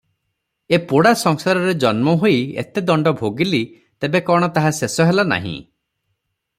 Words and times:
ଏ 0.75 0.77
ପୋଡ଼ା 0.91 1.11
ସଂସାରରେ 1.23 1.75
ଜନ୍ମ 1.83 2.15
ହୋଇ 2.23 2.39
ଏତେଦଣ୍ଡ 2.63 3.13
ଭୋଗିଲି 3.21 3.61
ତେବେ 4.05 4.23
କଣ 4.31 4.53
ତାହା 4.57 4.75
ଶେଷ 4.83 5.09
ହେଲା 5.11 5.31
ନାହିଁ। 5.35 5.57